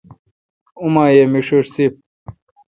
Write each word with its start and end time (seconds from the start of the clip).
اوما 0.79 1.03
یہ 1.15 1.23
می 1.31 1.41
ݭݭ 1.47 1.65
سپ۔ 1.73 1.93